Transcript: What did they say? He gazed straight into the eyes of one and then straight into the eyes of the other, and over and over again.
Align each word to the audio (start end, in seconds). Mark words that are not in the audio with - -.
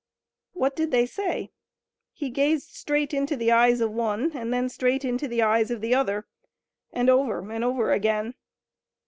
What 0.53 0.75
did 0.75 0.89
they 0.89 1.05
say? 1.05 1.51
He 2.11 2.31
gazed 2.31 2.69
straight 2.71 3.13
into 3.13 3.35
the 3.37 3.51
eyes 3.51 3.81
of 3.81 3.91
one 3.91 4.31
and 4.35 4.51
then 4.51 4.67
straight 4.67 5.05
into 5.05 5.27
the 5.27 5.43
eyes 5.43 5.69
of 5.69 5.79
the 5.79 5.93
other, 5.93 6.25
and 6.91 7.07
over 7.07 7.51
and 7.51 7.63
over 7.63 7.91
again. 7.91 8.33